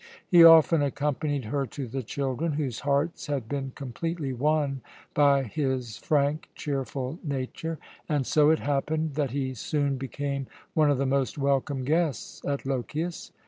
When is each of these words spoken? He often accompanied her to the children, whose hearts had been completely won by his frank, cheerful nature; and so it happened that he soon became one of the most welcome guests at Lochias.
He 0.27 0.43
often 0.43 0.81
accompanied 0.81 1.45
her 1.45 1.67
to 1.67 1.85
the 1.85 2.01
children, 2.01 2.53
whose 2.53 2.79
hearts 2.79 3.27
had 3.27 3.47
been 3.47 3.71
completely 3.75 4.33
won 4.33 4.81
by 5.13 5.43
his 5.43 5.97
frank, 5.97 6.49
cheerful 6.55 7.19
nature; 7.23 7.77
and 8.09 8.25
so 8.25 8.49
it 8.49 8.57
happened 8.57 9.13
that 9.13 9.29
he 9.29 9.53
soon 9.53 9.99
became 9.99 10.47
one 10.73 10.89
of 10.89 10.97
the 10.97 11.05
most 11.05 11.37
welcome 11.37 11.83
guests 11.85 12.41
at 12.47 12.65
Lochias. 12.65 13.31